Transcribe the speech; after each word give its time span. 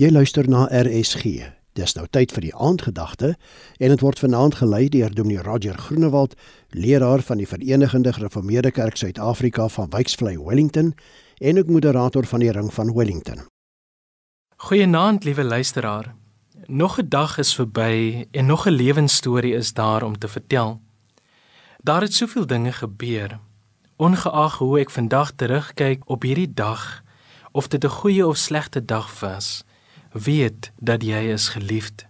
Jy 0.00 0.08
luister 0.08 0.46
na 0.48 0.62
RSG. 0.72 1.42
Dis 1.76 1.92
nou 1.92 2.06
tyd 2.08 2.30
vir 2.32 2.46
die 2.46 2.52
aandgedagte 2.56 3.34
en 3.84 3.92
dit 3.92 4.00
word 4.00 4.22
vanaand 4.22 4.54
gelei 4.56 4.86
deur 4.88 5.12
Dominee 5.12 5.42
Roger 5.44 5.76
Groenewald, 5.76 6.38
leraar 6.72 7.20
van 7.20 7.36
die 7.36 7.48
Verenigde 7.48 8.12
Gereformeerde 8.16 8.70
Kerk 8.72 8.96
Suid-Afrika 8.96 9.68
van 9.68 9.90
Wyksvlei 9.92 10.38
Wellington 10.40 10.94
en 11.36 11.60
ook 11.60 11.68
moderator 11.68 12.24
van 12.24 12.40
die 12.40 12.48
Ring 12.50 12.72
van 12.72 12.94
Wellington. 12.96 13.44
Goeienaand, 14.56 15.24
liewe 15.24 15.44
luisteraar. 15.44 16.14
Nog 16.66 16.98
'n 16.98 17.08
dag 17.08 17.38
is 17.38 17.54
verby 17.54 18.26
en 18.30 18.46
nog 18.46 18.66
'n 18.66 18.72
lewensstorie 18.80 19.54
is 19.54 19.72
daar 19.72 20.02
om 20.02 20.18
te 20.18 20.28
vertel. 20.28 20.80
Daar 21.82 22.00
het 22.00 22.14
soveel 22.14 22.46
dinge 22.46 22.72
gebeur. 22.72 23.38
Ongeag 23.96 24.58
hoe 24.58 24.78
ek 24.78 24.90
vandag 24.90 25.32
terugkyk 25.36 26.08
op 26.08 26.22
hierdie 26.22 26.54
dag, 26.54 27.02
of 27.52 27.68
dit 27.68 27.84
'n 27.84 27.88
goeie 27.88 28.26
of 28.26 28.36
slegte 28.36 28.84
dag 28.84 29.20
was, 29.20 29.64
weet 30.12 30.72
dat 30.76 31.02
jy 31.02 31.20
is 31.32 31.48
geliefd. 31.48 32.06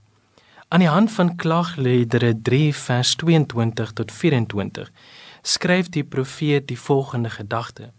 Aan 0.69 0.84
die 0.84 0.88
hand 0.88 1.11
van 1.11 1.37
Klagliedere 1.37 2.34
3 2.42 2.75
vers 2.75 3.15
22 3.15 3.92
tot 3.92 4.12
24 4.12 4.91
skryf 5.42 5.88
die 5.88 6.05
profeet 6.05 6.69
die 6.69 6.78
volgende 6.78 7.30
gedagte: 7.30 7.92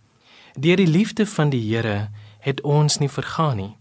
Deur 0.55 0.75
die 0.75 0.87
liefde 0.87 1.25
van 1.25 1.49
die 1.49 1.61
Here 1.75 2.09
het 2.39 2.61
ons 2.61 2.97
nie 2.97 3.09
vergaan 3.09 3.57
nie. 3.57 3.77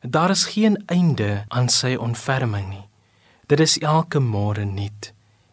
Daar 0.00 0.30
is 0.30 0.44
geen 0.44 0.82
einde 0.86 1.44
aan 1.48 1.68
sy 1.68 1.94
ontferming 1.94 2.68
nie. 2.68 2.86
Dit 3.46 3.60
is 3.60 3.78
elke 3.78 4.18
môre 4.18 4.64
nuut. 4.64 5.12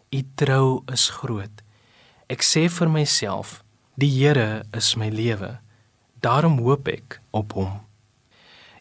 U 0.09 0.23
trou 0.36 0.81
is 0.91 1.09
groot. 1.09 1.61
Ek 2.27 2.41
sê 2.41 2.70
vir 2.70 2.89
myself, 2.89 3.63
die 3.95 4.09
Here 4.09 4.66
is 4.73 4.95
my 4.95 5.09
lewe. 5.09 5.59
Daarom 6.22 6.58
hoop 6.59 6.88
ek 6.88 7.22
op 7.31 7.53
hom. 7.53 7.88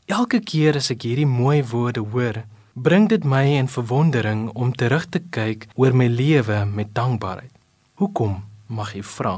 Elke 0.09 0.39
keer 0.41 0.73
as 0.79 0.87
ek 0.89 1.03
hierdie 1.05 1.29
mooi 1.29 1.59
woorde 1.69 2.01
hoor, 2.01 2.39
bring 2.73 3.11
dit 3.13 3.27
my 3.29 3.43
in 3.59 3.67
verwondering 3.69 4.47
om 4.57 4.71
terug 4.73 5.05
te 5.13 5.21
kyk 5.37 5.67
oor 5.77 5.93
my 5.93 6.07
lewe 6.09 6.63
met 6.65 6.95
dankbaarheid. 6.97 7.53
Hoekom 8.01 8.39
mag 8.73 8.95
jy 8.97 9.03
vra? 9.05 9.35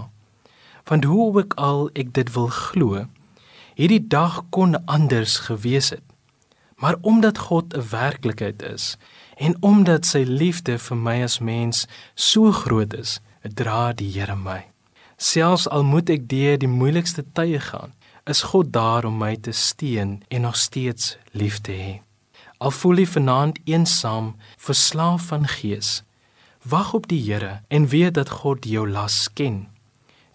Want 0.86 1.08
hoe 1.10 1.26
ook 1.40 1.56
al 1.58 1.88
ek 1.98 2.14
dit 2.14 2.30
wil 2.36 2.46
glo, 2.54 3.02
hierdie 3.74 4.04
dag 4.14 4.44
kon 4.54 4.78
anders 4.86 5.40
gewees 5.48 5.90
het. 5.90 6.06
Maar 6.78 7.02
omdat 7.02 7.42
God 7.50 7.74
'n 7.74 7.90
werklikheid 7.90 8.62
is 8.62 8.94
en 9.42 9.58
omdat 9.60 10.06
sy 10.06 10.22
liefde 10.22 10.78
vir 10.78 10.96
my 10.96 11.22
as 11.22 11.40
mens 11.42 11.86
so 12.14 12.52
groot 12.52 12.94
is, 12.94 13.18
dra 13.42 13.92
die 13.92 14.12
Here 14.12 14.36
my. 14.36 14.70
Selfs 15.20 15.66
al 15.68 15.84
moet 15.84 16.08
ek 16.08 16.22
deur 16.32 16.54
die 16.56 16.70
moeilikste 16.70 17.26
tye 17.36 17.58
gaan, 17.60 17.92
is 18.24 18.40
God 18.52 18.70
daar 18.72 19.04
om 19.04 19.18
my 19.20 19.34
te 19.36 19.52
steun 19.52 20.22
en 20.32 20.46
nog 20.46 20.56
steeds 20.56 21.18
lief 21.36 21.58
te 21.60 21.74
hê. 21.76 21.92
Al 22.56 22.72
voel 22.72 23.02
jy 23.02 23.08
vanaand 23.14 23.58
eensaam, 23.68 24.30
verslaaf 24.56 25.26
van 25.28 25.44
gees, 25.48 25.90
wag 26.64 26.94
op 26.96 27.08
die 27.12 27.20
Here 27.20 27.60
en 27.68 27.88
weet 27.92 28.14
dat 28.16 28.32
God 28.40 28.64
jou 28.64 28.86
las 28.88 29.28
ken. 29.32 29.66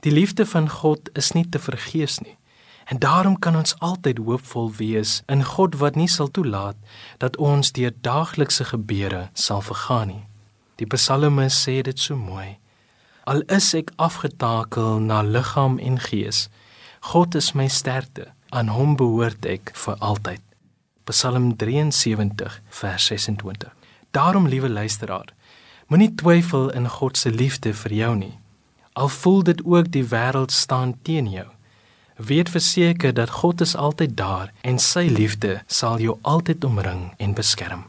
Die 0.05 0.13
liefde 0.13 0.45
van 0.45 0.69
God 0.69 1.09
is 1.17 1.31
nie 1.33 1.47
te 1.49 1.59
vergeefs 1.59 2.19
nie. 2.21 2.37
En 2.85 2.99
daarom 3.01 3.39
kan 3.39 3.55
ons 3.57 3.73
altyd 3.79 4.21
hoopvol 4.21 4.69
wees 4.77 5.23
in 5.25 5.41
God 5.43 5.79
wat 5.81 5.97
nie 5.97 6.09
sal 6.09 6.29
toelaat 6.29 6.77
dat 7.17 7.37
ons 7.41 7.73
deur 7.73 7.93
daaglikse 8.05 8.69
gebeure 8.69 9.29
sal 9.33 9.65
vergaan 9.65 10.07
nie. 10.13 10.23
Die 10.77 10.85
psalmes 10.85 11.57
sê 11.65 11.81
dit 11.81 11.99
so 11.99 12.13
mooi. 12.15 12.59
Al 13.25 13.41
is 13.49 13.71
ek 13.73 13.89
afgetakel 13.97 14.99
na 15.01 15.23
liggaam 15.25 15.79
en 15.81 15.95
gees, 15.97 16.43
God 17.09 17.33
is 17.35 17.55
my 17.57 17.65
sterkte, 17.67 18.27
aan 18.53 18.69
hom 18.69 18.93
behoort 18.99 19.47
ek 19.49 19.71
vir 19.81 19.95
altyd. 19.97 20.43
Psalm 21.09 21.47
73 21.57 22.59
vers 22.81 23.07
26. 23.09 23.71
Daarom 24.13 24.45
liewe 24.47 24.69
luisteraar, 24.69 25.33
moenie 25.89 26.11
twyfel 26.21 26.69
in 26.77 26.85
God 26.89 27.17
se 27.17 27.33
liefde 27.33 27.73
vir 27.73 27.95
jou 27.97 28.11
nie. 28.19 28.35
Al 28.93 29.09
voel 29.09 29.41
dit 29.49 29.65
ook 29.65 29.89
die 29.91 30.05
wêreld 30.13 30.53
staan 30.53 30.93
teen 31.01 31.31
jou. 31.33 31.47
Weet 32.21 32.53
verseker 32.53 33.13
dat 33.13 33.33
God 33.41 33.65
is 33.65 33.73
altyd 33.75 34.13
daar 34.17 34.53
en 34.61 34.77
sy 34.79 35.07
liefde 35.09 35.63
sal 35.65 35.97
jou 35.97 36.19
altyd 36.21 36.63
omring 36.63 37.09
en 37.17 37.33
beskerm. 37.33 37.87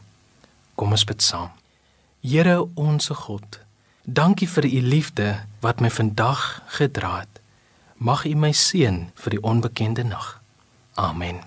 Kom 0.75 0.97
ons 0.97 1.05
bid 1.05 1.21
saam. 1.21 1.53
Here 2.25 2.65
onsse 2.73 3.13
God, 3.13 3.61
dankie 4.07 4.47
vir 4.47 4.65
u 4.65 4.81
liefde 4.81 5.35
wat 5.59 5.79
my 5.83 5.89
vandag 5.89 6.63
gedra 6.79 7.19
het 7.19 7.41
mag 7.97 8.25
U 8.25 8.33
my 8.37 8.51
seën 8.53 9.07
vir 9.17 9.33
die 9.33 9.41
onbekende 9.41 10.03
nag. 10.05 10.41
Amen. 10.93 11.41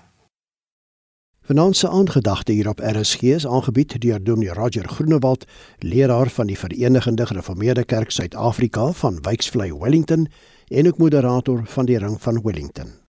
Vanaand 1.41 1.77
se 1.77 1.89
aangedagte 1.89 2.51
hier 2.51 2.69
op 2.69 2.79
RSG 2.79 3.21
is 3.21 3.47
aangebied 3.47 4.01
deur 4.01 4.23
Dominee 4.23 4.53
Roger 4.53 4.87
Groenewald, 4.87 5.45
leraar 5.79 6.29
van 6.29 6.47
die 6.47 6.57
Verenigde 6.57 7.25
Gereformeerde 7.25 7.83
Kerk 7.83 8.11
Suid-Afrika 8.11 8.91
van 8.91 9.21
Wyksvlei 9.21 9.73
Wellington 9.73 10.27
en 10.67 10.87
ook 10.87 10.97
moderator 10.97 11.61
van 11.65 11.85
die 11.85 11.97
Ring 11.97 12.21
van 12.21 12.41
Wellington. 12.43 13.00